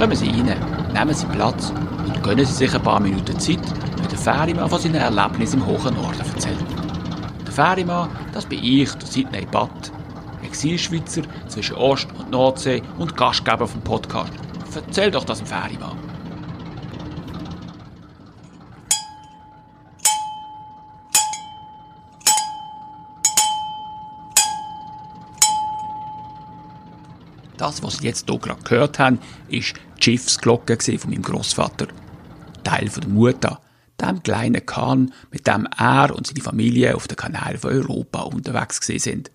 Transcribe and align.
Kommen 0.00 0.16
Sie 0.16 0.30
rein, 0.30 0.56
nehmen 0.94 1.14
Sie 1.14 1.26
Platz 1.26 1.74
und 2.06 2.22
gönnen 2.22 2.46
Sie 2.46 2.54
sich 2.54 2.74
ein 2.74 2.82
paar 2.82 3.00
Minuten 3.00 3.38
Zeit, 3.38 3.60
wenn 3.98 4.08
der 4.08 4.18
Ferimann 4.18 4.70
von 4.70 4.80
seinen 4.80 4.94
Erlebnissen 4.94 5.60
im 5.60 5.66
hohen 5.66 5.94
Norden 5.94 6.20
erzählt. 6.20 6.56
Der 7.44 7.52
Ferimann, 7.52 8.08
das 8.32 8.46
bin 8.46 8.64
ich, 8.64 8.90
der 8.94 9.06
Sidney 9.06 9.44
Batt, 9.44 9.92
Exilschweizer 10.42 11.20
zwischen 11.48 11.76
Ost- 11.76 12.08
und 12.18 12.30
Nordsee 12.30 12.82
und 12.98 13.14
Gastgeber 13.14 13.66
vom 13.66 13.82
Podcast. 13.82 14.32
Erzähl 14.74 15.10
doch 15.10 15.24
das 15.24 15.36
dem 15.36 15.46
Ferimann. 15.46 15.98
Das, 27.58 27.82
was 27.82 27.98
Sie 27.98 28.06
jetzt 28.06 28.30
hier 28.30 28.38
gerade 28.38 28.62
gehört 28.62 28.98
haben, 28.98 29.18
ist 29.50 29.74
die 30.00 30.04
Schiffsglocke 30.04 30.78
von 30.98 31.10
meinem 31.10 31.22
Großvater. 31.22 31.88
Teil 32.64 32.88
von 32.88 33.02
der 33.02 33.10
Mutter, 33.10 33.60
dem 34.00 34.22
kleinen 34.22 34.64
Kahn, 34.64 35.12
mit 35.30 35.46
dem 35.46 35.66
er 35.78 36.14
und 36.14 36.26
seine 36.26 36.42
Familie 36.42 36.94
auf 36.94 37.08
den 37.08 37.16
Kanal 37.16 37.58
von 37.58 37.72
Europa 37.72 38.20
unterwegs 38.22 38.80
sind. 38.86 39.30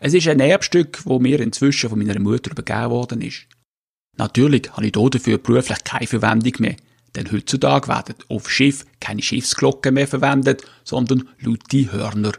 Es 0.00 0.14
ist 0.14 0.28
ein 0.28 0.40
Erbstück, 0.40 1.04
wo 1.04 1.18
mir 1.18 1.40
inzwischen 1.40 1.90
von 1.90 1.98
meiner 1.98 2.18
Mutter 2.20 2.50
übergeben 2.50 2.90
worden 2.90 3.20
ist. 3.20 3.46
Natürlich 4.16 4.70
habe 4.72 4.86
ich 4.86 4.92
dafür 4.92 5.38
beruflich 5.38 5.84
keine 5.84 6.06
Verwendung 6.06 6.52
mehr, 6.58 6.76
denn 7.14 7.30
heutzutage 7.30 7.88
werden 7.88 8.14
auf 8.28 8.50
Schiff 8.50 8.84
keine 9.00 9.22
Schiffsglocken 9.22 9.94
mehr 9.94 10.08
verwendet, 10.08 10.62
sondern 10.84 11.28
laute 11.40 11.92
Hörner. 11.92 12.32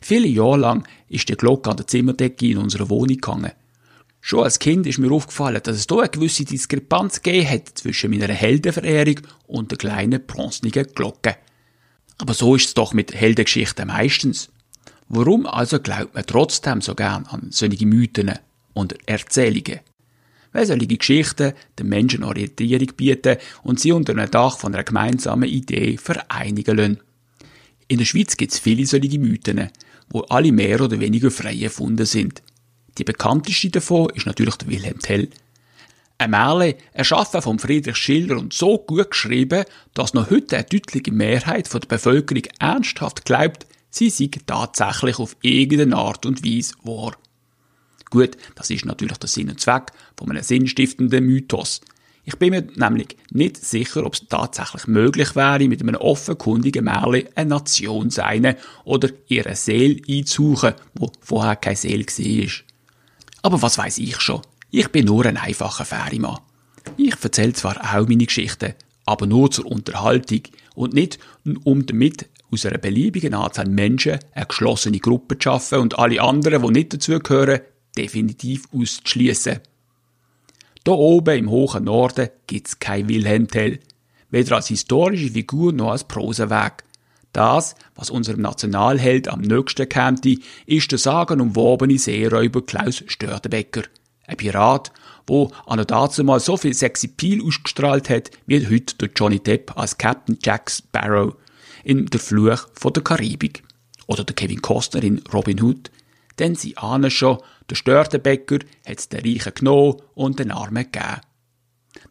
Viele 0.00 0.28
Jahre 0.28 0.58
lang 0.58 0.88
ist 1.08 1.28
die 1.28 1.36
Glocke 1.36 1.70
an 1.70 1.76
der 1.76 1.86
Zimmerdecke 1.86 2.46
in 2.46 2.58
unserer 2.58 2.88
Wohnung 2.88 3.16
gegangen. 3.16 3.52
Schon 4.24 4.44
als 4.44 4.60
Kind 4.60 4.86
ist 4.86 5.00
mir 5.00 5.10
aufgefallen, 5.10 5.60
dass 5.64 5.76
es 5.76 5.86
hier 5.90 5.98
eine 5.98 6.08
gewisse 6.08 6.44
Diskrepanz 6.44 7.22
gegeben 7.22 7.50
hat 7.50 7.70
zwischen 7.74 8.12
meiner 8.12 8.32
Heldenverehrung 8.32 9.16
und 9.48 9.72
der 9.72 9.78
kleinen 9.78 10.24
bronzenigen 10.24 10.86
Glocke. 10.94 11.36
Aber 12.18 12.32
so 12.32 12.54
ist 12.54 12.68
es 12.68 12.74
doch 12.74 12.94
mit 12.94 13.12
Heldengeschichten 13.12 13.88
meistens. 13.88 14.48
Warum 15.08 15.44
also 15.44 15.80
glaubt 15.80 16.14
man 16.14 16.24
trotzdem 16.24 16.80
so 16.80 16.94
gern 16.94 17.26
an 17.26 17.48
solche 17.50 17.84
Mythen 17.84 18.30
und 18.74 18.94
Erzählungen? 19.08 19.80
Weil 20.52 20.66
solche 20.66 20.86
Geschichten 20.86 21.54
den 21.80 21.88
Menschen 21.88 22.22
Orientierung 22.22 22.92
bieten 22.96 23.38
und 23.64 23.80
sie 23.80 23.90
unter 23.90 24.12
einem 24.12 24.30
Dach 24.30 24.56
von 24.56 24.72
einer 24.72 24.84
gemeinsamen 24.84 25.48
Idee 25.48 25.96
vereinigen 25.98 26.76
lassen. 26.76 27.00
In 27.88 27.98
der 27.98 28.04
Schweiz 28.04 28.36
gibt 28.36 28.52
es 28.52 28.60
viele 28.60 28.86
solche 28.86 29.18
Mythen, 29.18 29.68
wo 30.10 30.20
alle 30.20 30.52
mehr 30.52 30.80
oder 30.80 31.00
weniger 31.00 31.32
frei 31.32 31.56
erfunden 31.56 32.06
sind. 32.06 32.40
Die 32.98 33.04
bekannteste 33.04 33.70
davon 33.70 34.10
ist 34.14 34.26
natürlich 34.26 34.56
der 34.56 34.68
Wilhelm 34.68 34.98
Tell. 34.98 35.28
Ein 36.18 36.30
Märchen, 36.30 36.78
erschaffen 36.92 37.42
von 37.42 37.58
Friedrich 37.58 37.96
Schiller 37.96 38.38
und 38.38 38.52
so 38.52 38.78
gut 38.78 39.10
geschrieben, 39.10 39.64
dass 39.94 40.14
noch 40.14 40.30
heute 40.30 40.56
eine 40.56 40.66
deutliche 40.66 41.10
Mehrheit 41.10 41.72
der 41.72 41.80
Bevölkerung 41.80 42.44
ernsthaft 42.60 43.24
glaubt, 43.24 43.66
sie 43.90 44.10
sei 44.10 44.30
tatsächlich 44.46 45.18
auf 45.18 45.36
irgendeine 45.42 45.96
Art 45.96 46.24
und 46.26 46.44
Weise 46.44 46.74
wahr. 46.84 47.16
Gut, 48.10 48.36
das 48.54 48.70
ist 48.70 48.84
natürlich 48.84 49.16
der 49.16 49.28
Sinn 49.28 49.48
und 49.48 49.58
Zweck 49.58 49.90
von 50.16 50.30
einem 50.30 50.42
sinnstiftenden 50.42 51.24
Mythos. 51.24 51.80
Ich 52.24 52.36
bin 52.36 52.50
mir 52.50 52.68
nämlich 52.76 53.16
nicht 53.30 53.56
sicher, 53.56 54.06
ob 54.06 54.14
es 54.14 54.28
tatsächlich 54.28 54.86
möglich 54.86 55.34
wäre, 55.34 55.66
mit 55.66 55.80
einem 55.80 55.96
offenkundigen 55.96 56.84
Märchen 56.84 57.28
eine 57.34 57.48
Nation 57.48 58.10
seine 58.10 58.58
oder 58.84 59.08
ihre 59.26 59.56
Seele 59.56 60.00
einzusuchen, 60.08 60.74
wo 60.94 61.10
vorher 61.20 61.56
keine 61.56 61.74
Seele 61.74 62.04
war. 62.04 62.71
Aber 63.42 63.60
was 63.60 63.76
weiß 63.76 63.98
ich 63.98 64.20
schon? 64.20 64.42
Ich 64.70 64.88
bin 64.88 65.06
nur 65.06 65.26
ein 65.26 65.36
einfacher 65.36 65.84
Ferimann. 65.84 66.38
Ich 66.96 67.14
erzähle 67.22 67.52
zwar 67.52 67.76
auch 67.78 68.08
meine 68.08 68.26
Geschichten, 68.26 68.74
aber 69.04 69.26
nur 69.26 69.50
zur 69.50 69.66
Unterhaltung 69.66 70.42
und 70.74 70.94
nicht, 70.94 71.18
um 71.64 71.84
damit 71.84 72.28
aus 72.50 72.66
einer 72.66 72.78
beliebigen 72.78 73.34
Anzahl 73.34 73.68
Menschen 73.68 74.18
eine 74.32 74.46
geschlossene 74.46 74.98
Gruppe 74.98 75.38
zu 75.38 75.44
schaffen 75.44 75.80
und 75.80 75.98
alle 75.98 76.20
anderen, 76.20 76.62
die 76.62 76.70
nicht 76.70 76.94
dazugehören, 76.94 77.60
definitiv 77.96 78.64
auszuschließen. 78.72 79.60
Hier 80.84 80.94
oben 80.94 81.38
im 81.38 81.50
hohen 81.50 81.84
Norden 81.84 82.28
gibt's 82.46 82.78
kein 82.78 83.08
Wilhelm 83.08 83.48
Tell, 83.48 83.78
weder 84.30 84.56
als 84.56 84.68
historische 84.68 85.30
Figur 85.30 85.72
noch 85.72 85.92
als 85.92 86.04
Prosenweg. 86.04 86.84
Das, 87.32 87.74
was 87.94 88.10
unserem 88.10 88.42
Nationalheld 88.42 89.28
am 89.28 89.40
nächsten 89.40 89.88
käme, 89.88 90.38
ist 90.66 90.90
der 90.90 90.98
sagenumwobene 90.98 91.98
Seeräuber 91.98 92.64
Klaus 92.64 93.02
Störtebecker. 93.06 93.84
Ein 94.26 94.36
Pirat, 94.36 94.92
wo 95.26 95.50
an 95.66 95.82
dazu 95.86 96.24
mal 96.24 96.40
so 96.40 96.56
viel 96.56 96.74
Sexipil 96.74 97.42
ausgestrahlt 97.42 98.10
hat, 98.10 98.30
wie 98.46 98.66
heute 98.66 98.96
durch 98.96 99.12
Johnny 99.16 99.40
Depp 99.40 99.76
als 99.76 99.96
Captain 99.96 100.38
Jack 100.42 100.70
Sparrow 100.70 101.34
in 101.84 102.06
Der 102.06 102.20
Fluch 102.20 102.68
von 102.74 102.92
der 102.92 103.02
Karibik. 103.02 103.62
Oder 104.06 104.24
der 104.24 104.34
Kevin 104.34 104.60
Costner 104.60 105.02
in 105.02 105.22
Robin 105.32 105.62
Hood. 105.62 105.90
Denn 106.38 106.54
sie 106.54 106.76
ahnen 106.76 107.10
schon, 107.10 107.38
der 107.70 107.76
Störtebecker 107.76 108.58
hat's 108.86 109.08
den 109.08 109.20
Reichen 109.20 109.54
genommen 109.54 110.02
und 110.14 110.38
den 110.38 110.50
Armen 110.50 110.90
gegeben. 110.90 111.20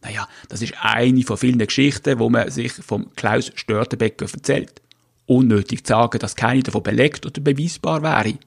Naja, 0.01 0.27
das 0.49 0.61
ist 0.61 0.73
eine 0.81 1.23
von 1.23 1.37
vielen 1.37 1.59
Geschichten, 1.59 2.19
wo 2.19 2.29
man 2.29 2.49
sich 2.49 2.71
vom 2.73 3.13
Klaus 3.15 3.51
Störtebecker 3.55 4.25
erzählt. 4.31 4.80
Unnötig 5.31 5.85
zu 5.85 5.93
sagen, 5.93 6.19
dass 6.19 6.35
keine 6.35 6.61
davon 6.61 6.83
belegt 6.83 7.25
oder 7.25 7.39
beweisbar 7.39 8.03
wäre. 8.03 8.37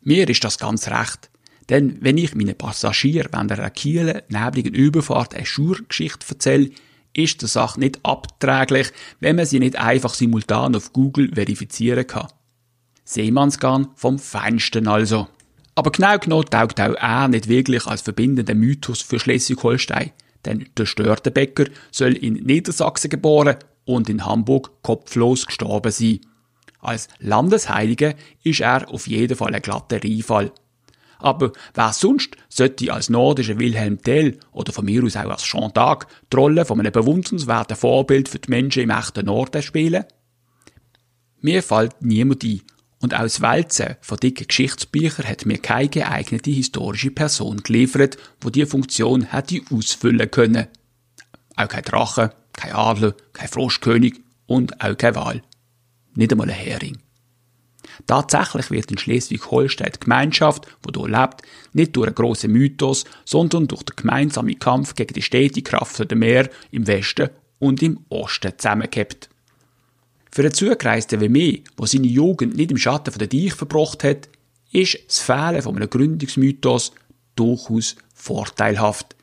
Mir 0.00 0.26
ist 0.30 0.42
das 0.42 0.58
ganz 0.58 0.88
recht. 0.88 1.28
Denn 1.68 1.98
wenn 2.00 2.16
ich 2.16 2.34
meinen 2.34 2.56
Passagier 2.56 3.26
während 3.30 3.52
einer 3.52 3.68
kielen, 3.68 4.22
nebligen 4.28 4.72
Überfahrt 4.72 5.34
eine 5.34 5.44
Schurgeschichte 5.44 6.26
erzähle, 6.30 6.70
ist 7.12 7.42
die 7.42 7.46
Sache 7.46 7.78
nicht 7.78 8.00
abträglich, 8.02 8.92
wenn 9.20 9.36
man 9.36 9.44
sie 9.44 9.58
nicht 9.58 9.76
einfach 9.76 10.14
simultan 10.14 10.74
auf 10.74 10.94
Google 10.94 11.32
verifizieren 11.34 12.06
kann. 12.06 12.28
Seemannsgarn 13.04 13.88
vom 13.94 14.18
Feinsten 14.18 14.88
also. 14.88 15.28
Aber 15.74 15.90
genau 15.90 16.16
genommen 16.18 16.48
taugt 16.48 16.80
auch 16.80 16.94
er 16.94 17.28
nicht 17.28 17.46
wirklich 17.48 17.86
als 17.86 18.00
verbindender 18.00 18.54
Mythos 18.54 19.02
für 19.02 19.20
Schleswig-Holstein. 19.20 20.12
Denn 20.46 20.66
der 20.78 20.86
Störtebecker 20.86 21.66
soll 21.90 22.14
in 22.14 22.34
Niedersachsen 22.34 23.10
geboren 23.10 23.56
und 23.94 24.08
in 24.08 24.24
Hamburg 24.24 24.82
kopflos 24.82 25.46
gestorben 25.46 25.92
sein. 25.92 26.20
Als 26.80 27.08
Landesheiliger 27.18 28.14
ist 28.42 28.60
er 28.60 28.88
auf 28.88 29.06
jeden 29.06 29.36
Fall 29.36 29.54
ein 29.54 29.62
glatter 29.62 30.02
Reinfall. 30.02 30.52
Aber 31.18 31.52
wer 31.74 31.92
sonst 31.92 32.36
sollte 32.48 32.92
als 32.92 33.10
nordischer 33.10 33.58
Wilhelm 33.58 34.00
Tell 34.00 34.38
oder 34.52 34.72
von 34.72 34.86
mir 34.86 35.04
aus 35.04 35.16
auch 35.16 35.30
als 35.30 35.44
Jean 35.44 35.70
d'Arc 35.70 36.06
die 36.32 36.36
Rolle 36.36 36.64
von 36.64 36.80
einem 36.80 36.92
bewundernswerten 36.92 37.76
Vorbild 37.76 38.28
für 38.28 38.38
die 38.38 38.50
Menschen 38.50 38.82
im 38.82 38.90
echten 38.90 39.26
Norden 39.26 39.62
spielen? 39.62 40.04
Mir 41.40 41.62
fällt 41.62 42.00
niemand 42.00 42.44
ein. 42.44 42.62
Und 43.02 43.14
aus 43.14 43.40
Wälzen 43.40 43.96
von 44.02 44.18
dicken 44.18 44.46
Geschichtsbüchern 44.46 45.26
hat 45.26 45.46
mir 45.46 45.56
keine 45.56 45.88
geeignete 45.88 46.50
historische 46.50 47.10
Person 47.10 47.62
geliefert, 47.62 48.18
wo 48.42 48.50
die 48.50 48.66
Funktion 48.66 49.22
hätte 49.22 49.60
ausfüllen 49.70 50.30
können. 50.30 50.66
Auch 51.56 51.68
kein 51.68 51.82
Drache, 51.82 52.34
kein 52.60 52.72
Adler, 52.72 53.14
kein 53.32 53.48
Froschkönig 53.48 54.20
und 54.46 54.80
auch 54.82 54.96
kein 54.96 55.14
Wal. 55.14 55.42
Nicht 56.14 56.32
einmal 56.32 56.50
ein 56.50 56.54
Hering. 56.54 56.98
Tatsächlich 58.06 58.70
wird 58.70 58.90
in 58.90 58.98
Schleswig-Holstein 58.98 59.92
die 59.94 60.00
Gemeinschaft, 60.00 60.66
die 60.86 60.98
hier 60.98 61.08
lebt, 61.08 61.42
nicht 61.72 61.96
durch 61.96 62.06
einen 62.06 62.14
grossen 62.14 62.52
Mythos, 62.52 63.04
sondern 63.24 63.68
durch 63.68 63.82
den 63.82 63.96
gemeinsamen 63.96 64.58
Kampf 64.58 64.94
gegen 64.94 65.14
die 65.14 65.22
stete 65.22 65.62
Kraft 65.62 66.10
der 66.10 66.16
Meer 66.18 66.48
im 66.70 66.86
Westen 66.86 67.30
und 67.58 67.82
im 67.82 68.04
Osten 68.08 68.52
zusammengehabt. 68.56 69.28
Für 70.30 70.42
einen 70.42 70.54
Zugereisten 70.54 71.20
wie 71.20 71.28
mich, 71.28 71.64
der 71.78 71.86
seine 71.86 72.06
Jugend 72.06 72.56
nicht 72.56 72.70
im 72.70 72.76
Schatten 72.76 73.16
der 73.18 73.26
Deich 73.26 73.54
verbracht 73.54 74.04
hat, 74.04 74.28
ist 74.72 74.98
das 75.06 75.18
Fehlen 75.18 75.62
von 75.62 75.76
einem 75.76 75.90
Gründungsmythos 75.90 76.92
durchaus 77.34 77.96
vorteilhaft. 78.14 79.16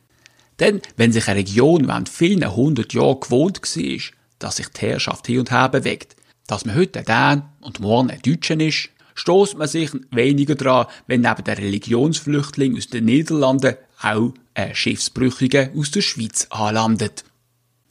Denn 0.60 0.82
wenn 0.96 1.12
sich 1.12 1.28
eine 1.28 1.40
Region 1.40 1.88
während 1.88 2.10
vielen 2.10 2.56
hundert 2.56 2.94
Jahren 2.94 3.20
gewohnt 3.20 3.62
war, 3.62 4.00
dass 4.40 4.56
sich 4.58 4.68
die 4.70 4.82
Herrschaft 4.82 5.28
hier 5.28 5.40
und 5.40 5.52
her 5.52 5.70
bewegt, 5.70 6.16
dass 6.48 6.66
man 6.66 6.76
heute 6.76 7.00
ein 7.00 7.06
Dän 7.06 7.44
und 7.62 7.80
morgen 7.80 8.10
ein 8.10 8.22
Deutscher 8.22 8.60
ist, 8.60 8.90
stoßt 9.16 9.58
man 9.58 9.68
sich 9.68 9.92
weniger 10.12 10.56
dran, 10.56 10.88
wenn 11.08 11.22
neben 11.22 11.44
der 11.44 11.58
Religionsflüchtling 11.58 12.78
aus 12.78 12.88
den 12.88 13.06
Niederlanden 13.06 13.76
auch 14.02 14.34
ein 14.54 14.76
Schiffsbrüchiger 14.76 15.70
aus 15.76 15.92
der 15.92 16.02
Schweiz 16.02 16.48
anlandet. 16.50 17.24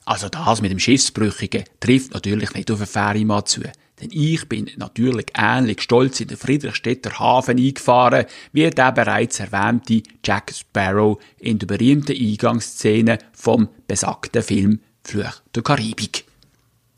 Also 0.05 0.29
das 0.29 0.61
mit 0.61 0.71
dem 0.71 0.79
Schiffsbrüchigen 0.79 1.65
trifft 1.81 2.13
natürlich 2.13 2.53
nicht 2.53 2.71
auf 2.71 2.79
einen 2.79 2.87
Ferienmann 2.87 3.45
zu. 3.45 3.61
Denn 3.99 4.09
ich 4.11 4.47
bin 4.47 4.69
natürlich 4.77 5.27
ähnlich 5.35 5.81
stolz 5.81 6.19
in 6.19 6.27
den 6.27 6.37
Friedrichstädter 6.37 7.17
Hafen 7.19 7.57
eingefahren, 7.57 8.25
wie 8.53 8.69
der 8.69 8.91
bereits 8.91 9.39
erwähnte 9.39 10.03
Jack 10.23 10.53
Sparrow 10.53 11.19
in 11.39 11.57
der 11.57 11.67
berühmten 11.67 12.15
Eingangsszene 12.15 13.17
vom 13.33 13.69
besagten 13.87 14.43
Film 14.43 14.81
Fluch 15.03 15.41
der 15.55 15.63
Karibik. 15.63 16.25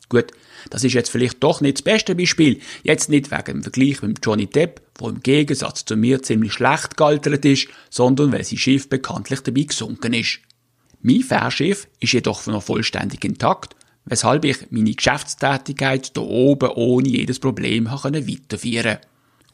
Gut, 0.09 0.31
Das 0.69 0.83
ist 0.83 0.93
jetzt 0.93 1.09
vielleicht 1.09 1.41
doch 1.43 1.61
nicht 1.61 1.77
das 1.77 1.81
beste 1.83 2.15
Beispiel. 2.15 2.59
Jetzt 2.83 3.09
nicht 3.09 3.31
wegen 3.31 3.45
dem 3.45 3.63
Vergleich 3.63 4.01
mit 4.01 4.25
Johnny 4.25 4.47
Depp, 4.47 4.81
wo 4.97 5.09
im 5.09 5.21
Gegensatz 5.21 5.85
zu 5.85 5.95
mir 5.95 6.21
ziemlich 6.21 6.53
schlecht 6.53 6.97
gealtert 6.97 7.45
ist, 7.45 7.67
sondern 7.89 8.31
weil 8.31 8.43
sein 8.43 8.57
Schiff 8.57 8.89
bekanntlich 8.89 9.41
dabei 9.41 9.61
gesunken 9.61 10.13
ist. 10.13 10.39
Mein 11.01 11.21
Fährschiff 11.21 11.87
ist 11.99 12.13
jedoch 12.13 12.45
noch 12.47 12.63
vollständig 12.63 13.23
intakt, 13.23 13.75
weshalb 14.09 14.43
ich 14.43 14.71
meine 14.71 14.91
Geschäftstätigkeit 14.91 16.11
hier 16.13 16.23
oben 16.23 16.69
ohne 16.69 17.07
jedes 17.07 17.39
Problem 17.39 17.85
weiterführen 17.85 18.49
konnte. 18.49 19.01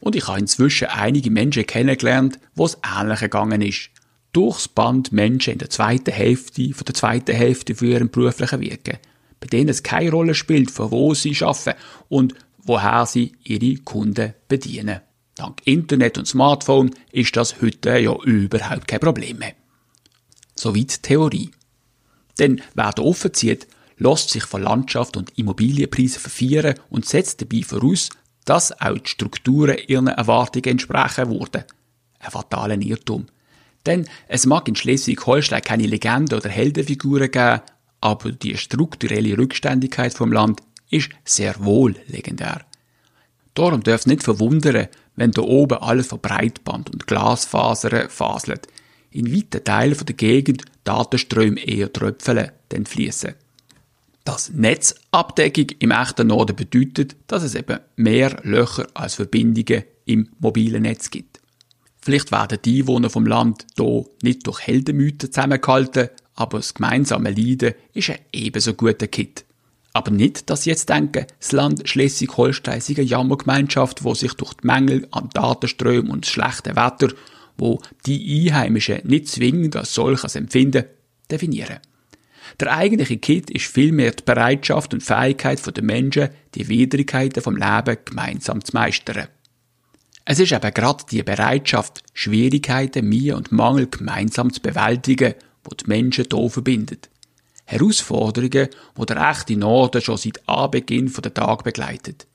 Und 0.00 0.16
ich 0.16 0.26
habe 0.26 0.40
inzwischen 0.40 0.88
einige 0.88 1.30
Menschen 1.30 1.66
kennengelernt, 1.66 2.38
wo 2.54 2.64
es 2.64 2.78
ähnlich 2.84 3.20
gegangen 3.20 3.62
ist. 3.62 3.90
Durchs 4.32 4.68
Band 4.68 5.12
Menschen 5.12 5.54
in 5.54 5.58
der 5.58 5.70
zweiten 5.70 6.12
Hälfte 6.12 6.72
von 6.74 6.84
der 6.84 6.94
zweiten 6.94 7.34
Hälfte 7.34 7.74
für 7.74 7.86
ihren 7.86 8.10
beruflichen 8.10 8.60
Wirken, 8.60 8.98
bei 9.40 9.46
denen 9.46 9.70
es 9.70 9.82
keine 9.82 10.10
Rolle 10.10 10.34
spielt, 10.34 10.70
von 10.70 10.90
wo 10.90 11.14
sie 11.14 11.36
arbeiten 11.40 11.78
und 12.08 12.34
woher 12.58 13.06
sie 13.06 13.32
ihre 13.44 13.76
Kunden 13.82 14.34
bedienen. 14.48 15.00
Dank 15.36 15.60
Internet 15.64 16.18
und 16.18 16.26
Smartphone 16.26 16.94
ist 17.12 17.36
das 17.36 17.60
heute 17.60 17.98
ja 17.98 18.14
überhaupt 18.24 18.88
kein 18.88 19.00
Problem 19.00 19.38
mehr. 19.38 19.54
Soweit 20.54 21.02
Theorie. 21.02 21.50
Denn 22.38 22.62
wer 22.74 22.92
da 22.92 23.02
offen 23.02 23.32
zieht, 23.32 23.66
lässt 23.98 24.30
sich 24.30 24.44
von 24.44 24.62
Landschaft 24.62 25.16
und 25.16 25.36
Immobilienpreisen 25.38 26.20
verfieren 26.20 26.74
und 26.90 27.06
setzt 27.06 27.40
dabei 27.40 27.62
voraus, 27.62 28.10
dass 28.44 28.78
auch 28.80 28.98
die 28.98 29.08
Strukturen 29.08 29.76
ihren 29.86 30.08
Erwartungen 30.08 30.72
entsprechen 30.72 31.28
wurden. 31.28 31.64
Ein 32.20 32.30
fataler 32.30 32.80
Irrtum. 32.80 33.26
Denn 33.84 34.06
es 34.28 34.46
mag 34.46 34.68
in 34.68 34.76
Schleswig-Holstein 34.76 35.62
keine 35.62 35.86
Legende 35.86 36.36
oder 36.36 36.48
Heldenfiguren 36.48 37.30
geben, 37.30 37.60
aber 38.00 38.32
die 38.32 38.56
strukturelle 38.56 39.38
Rückständigkeit 39.38 40.12
vom 40.12 40.32
Land 40.32 40.60
ist 40.90 41.10
sehr 41.24 41.54
wohl 41.64 41.96
legendär. 42.06 42.64
Darum 43.54 43.82
darf 43.82 44.00
es 44.00 44.06
nicht 44.06 44.22
verwundern, 44.22 44.88
wenn 45.16 45.30
da 45.30 45.42
oben 45.42 45.78
alles 45.78 46.08
von 46.08 46.20
Breitband 46.20 46.90
und 46.90 47.06
Glasfasern 47.06 48.10
faselt. 48.10 48.68
In 49.10 49.34
weiten 49.34 49.64
Teilen 49.64 49.96
der 50.04 50.14
Gegend 50.14 50.64
Datenströme 50.84 51.60
eher 51.60 51.92
tröpfeln, 51.92 52.50
denn 52.70 52.84
fließen. 52.84 53.34
Das 54.26 54.50
Netzabdeckung 54.50 55.66
im 55.78 55.92
echten 55.92 56.26
Norden 56.26 56.56
bedeutet, 56.56 57.14
dass 57.28 57.44
es 57.44 57.54
eben 57.54 57.78
mehr 57.94 58.36
Löcher 58.42 58.88
als 58.92 59.14
Verbindungen 59.14 59.84
im 60.04 60.30
mobilen 60.40 60.82
Netz 60.82 61.10
gibt. 61.10 61.38
Vielleicht 62.00 62.32
werden 62.32 62.58
die 62.64 62.80
Einwohner 62.80 63.08
vom 63.08 63.24
Land 63.24 63.66
hier 63.76 64.04
nicht 64.22 64.44
durch 64.44 64.66
Heldenmythen 64.66 65.30
zusammengehalten, 65.30 66.08
aber 66.34 66.58
das 66.58 66.74
gemeinsame 66.74 67.30
Leiden 67.30 67.74
ist 67.94 68.10
ein 68.10 68.18
ebenso 68.32 68.74
guter 68.74 69.06
Kit. 69.06 69.44
Aber 69.92 70.10
nicht, 70.10 70.50
dass 70.50 70.64
Sie 70.64 70.70
jetzt 70.70 70.88
denken, 70.88 71.26
das 71.38 71.52
Land 71.52 71.88
Schleswig-Holstein 71.88 72.80
sei 72.80 72.94
eine 72.96 73.04
Jammergemeinschaft, 73.04 74.02
wo 74.02 74.14
sich 74.14 74.34
durch 74.34 74.54
die 74.54 74.66
Mängel 74.66 75.06
an 75.12 75.30
Datenströmen 75.34 76.10
und 76.10 76.24
das 76.24 76.32
schlechte 76.32 76.74
Wetter, 76.74 77.14
wo 77.56 77.80
die 78.06 78.48
Einheimischen 78.48 79.02
nicht 79.04 79.28
zwingend 79.28 79.76
als 79.76 79.94
solches 79.94 80.34
empfinden, 80.34 80.84
definieren. 81.30 81.78
Der 82.60 82.76
eigentliche 82.76 83.18
Kit 83.18 83.50
ist 83.50 83.66
vielmehr 83.66 84.12
die 84.12 84.24
Bereitschaft 84.24 84.94
und 84.94 85.02
Fähigkeit 85.02 85.76
der 85.76 85.84
Menschen, 85.84 86.30
die 86.54 86.68
Widrigkeiten 86.68 87.42
vom 87.42 87.56
Leben 87.56 87.96
gemeinsam 88.04 88.64
zu 88.64 88.74
meistern. 88.74 89.28
Es 90.24 90.40
ist 90.40 90.52
eben 90.52 90.74
gerade 90.74 91.04
die 91.10 91.22
Bereitschaft, 91.22 92.02
Schwierigkeiten, 92.12 93.08
Mühe 93.08 93.36
und 93.36 93.52
Mangel 93.52 93.86
gemeinsam 93.86 94.52
zu 94.52 94.60
bewältigen, 94.60 95.34
wo 95.62 95.70
die 95.74 95.86
Menschen 95.86 96.26
hier 96.32 96.50
verbindet. 96.50 97.08
Herausforderungen, 97.64 98.68
die 98.98 99.06
der 99.06 99.30
echte 99.30 99.56
Norden 99.56 100.00
schon 100.00 100.16
seit 100.16 100.48
Anbeginn 100.48 101.12
der 101.12 101.34
Tag 101.34 101.64
begleitet. 101.64 102.26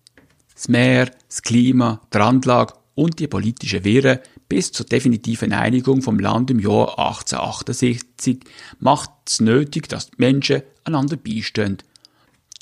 Das 0.53 0.67
Meer, 0.67 1.11
das 1.27 1.41
Klima, 1.41 2.01
die 2.13 2.17
Anlage 2.17 2.73
und 2.95 3.19
die 3.19 3.27
politischen 3.27 3.83
Wirren 3.83 4.19
bis 4.51 4.73
zur 4.73 4.85
definitiven 4.85 5.53
Einigung 5.53 6.01
vom 6.01 6.19
Land 6.19 6.51
im 6.51 6.59
Jahr 6.59 6.99
1868 6.99 8.39
macht 8.79 9.09
es 9.25 9.39
nötig, 9.39 9.87
dass 9.87 10.07
die 10.07 10.15
Menschen 10.17 10.63
einander 10.83 11.15
beistehen. 11.15 11.77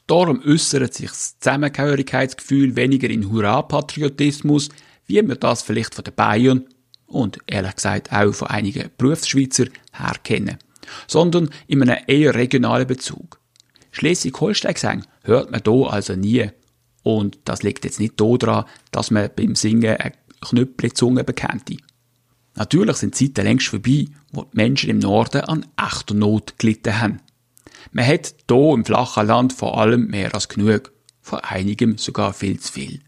Darum 0.06 0.40
äußert 0.46 0.94
sich 0.94 1.10
das 1.10 1.40
Zusammengehörigkeitsgefühl 1.40 2.76
weniger 2.76 3.10
in 3.10 3.32
Hurra-Patriotismus, 3.32 4.70
wie 5.08 5.28
wir 5.28 5.36
das 5.36 5.64
vielleicht 5.64 5.96
von 5.96 6.04
den 6.04 6.14
Bayern 6.14 6.66
und 7.08 7.40
ehrlich 7.48 7.78
gesagt 7.78 8.14
auch 8.14 8.34
von 8.34 8.50
einigen 8.50 8.92
Berufsschweizer 8.96 9.66
her 9.92 10.16
kennen 10.24 10.60
sondern 11.08 11.50
in 11.66 11.82
einem 11.82 12.04
eher 12.06 12.36
regionalen 12.36 12.88
Bezug. 12.88 13.40
Schleswig-Holstein-Gesang 13.92 15.06
hört 15.24 15.50
man 15.50 15.62
hier 15.66 15.92
also 15.92 16.16
nie. 16.16 16.52
Und 17.02 17.40
das 17.46 17.64
liegt 17.64 17.84
jetzt 17.86 18.00
nicht 18.00 18.20
daran, 18.20 18.66
dass 18.92 19.10
man 19.10 19.30
beim 19.36 19.56
Singen 19.56 19.98
eine 19.98 20.14
Knüppelzunge 20.42 21.24
bekannte. 21.24 21.78
Natürlich 22.56 22.98
sind 22.98 23.16
Zeiten 23.16 23.46
längst 23.46 23.68
vorbei, 23.68 24.06
wo 24.32 24.44
die 24.44 24.58
Menschen 24.58 24.90
im 24.90 25.00
Norden 25.00 25.42
an 25.42 25.66
echter 25.78 26.14
Not 26.14 26.58
gelitten 26.58 27.00
haben. 27.00 27.22
Man 27.92 28.06
hat 28.06 28.36
hier 28.50 28.74
im 28.74 28.86
flachen 28.86 29.28
Land 29.28 29.54
vor 29.54 29.80
allem 29.80 30.08
mehr 30.08 30.34
als 30.34 30.50
genug, 30.50 30.92
von 31.22 31.40
einigem 31.40 31.98
sogar 31.98 32.34
viel 32.34 32.60
zu 32.60 32.74
viel. 32.74 33.02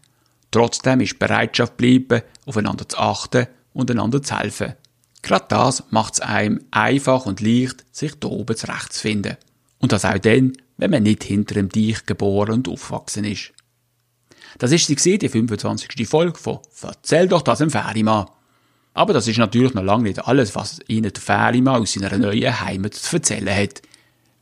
Trotzdem 0.50 1.00
ist 1.00 1.18
Bereitschaft 1.18 1.72
geblieben, 1.78 2.22
aufeinander 2.46 2.88
zu 2.88 2.98
achten 2.98 3.46
und 3.72 3.90
einander 3.90 4.22
zu 4.22 4.38
helfen. 4.38 4.74
Gerade 5.22 5.46
das 5.48 5.84
macht 5.90 6.14
es 6.14 6.20
einem 6.20 6.64
einfach 6.70 7.26
und 7.26 7.40
leicht, 7.40 7.84
sich 7.92 8.14
da 8.18 8.28
oben 8.28 8.56
zurechtzufinden. 8.56 9.36
Und 9.78 9.92
das 9.92 10.04
auch 10.04 10.18
dann, 10.18 10.52
wenn 10.76 10.90
man 10.90 11.04
nicht 11.04 11.24
hinter 11.24 11.54
dem 11.54 11.68
Deich 11.68 12.06
geboren 12.06 12.54
und 12.54 12.68
aufgewachsen 12.68 13.24
ist. 13.24 13.52
Das 14.58 14.72
ist 14.72 14.86
sie 14.86 15.18
die 15.18 15.28
25. 15.28 16.08
Folge 16.08 16.38
von 16.38 16.60
Erzähl 16.82 17.28
doch 17.28 17.42
das 17.42 17.60
im 17.60 17.70
Ferimann. 17.70 18.26
Aber 18.94 19.12
das 19.12 19.26
ist 19.26 19.38
natürlich 19.38 19.74
noch 19.74 19.82
lange 19.82 20.04
nicht 20.04 20.24
alles, 20.26 20.54
was 20.54 20.78
Ihnen 20.86 21.12
der 21.12 21.22
Ferimann 21.22 21.82
aus 21.82 21.94
seiner 21.94 22.16
neuen 22.18 22.60
Heimat 22.60 22.94
zu 22.94 23.16
erzählen 23.16 23.56
hat. 23.56 23.82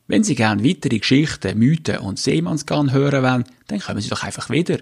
Wenn 0.07 0.23
Sie 0.23 0.35
gerne 0.35 0.63
weitere 0.63 0.99
Geschichten, 0.99 1.57
Mythen 1.57 1.97
und 1.99 2.19
Seemannsgarn 2.19 2.91
hören 2.91 3.23
wollen, 3.23 3.45
dann 3.67 3.79
kommen 3.79 4.01
Sie 4.01 4.09
doch 4.09 4.23
einfach 4.23 4.49
wieder. 4.49 4.79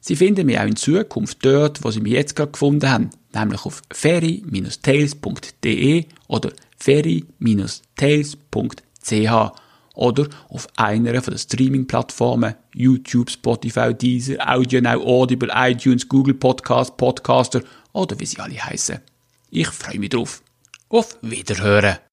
Sie 0.00 0.14
finden 0.14 0.46
mich 0.46 0.60
auch 0.60 0.66
in 0.66 0.76
Zukunft 0.76 1.44
dort, 1.44 1.82
wo 1.82 1.90
Sie 1.90 1.98
mich 2.00 2.12
jetzt 2.12 2.36
gerade 2.36 2.52
gefunden 2.52 2.88
haben, 2.88 3.10
nämlich 3.34 3.66
auf 3.66 3.82
ferry-tales.de 3.90 6.04
oder 6.28 6.52
ferry-tales.ch 6.78 9.65
oder 9.96 10.28
auf 10.48 10.68
einer 10.76 11.20
von 11.20 11.34
den 11.34 11.38
Streaming-Plattformen 11.38 12.54
YouTube, 12.74 13.30
Spotify, 13.30 13.92
Deezer, 13.92 14.36
AudioNow, 14.48 15.02
Audible, 15.04 15.50
iTunes, 15.52 16.08
Google 16.08 16.34
Podcast, 16.34 16.96
Podcaster 16.96 17.62
oder 17.92 18.18
wie 18.20 18.26
sie 18.26 18.38
alle 18.38 18.62
heißen. 18.62 19.00
Ich 19.50 19.68
freue 19.68 19.98
mich 19.98 20.10
drauf. 20.10 20.42
Auf 20.88 21.18
Wiederhören! 21.22 22.05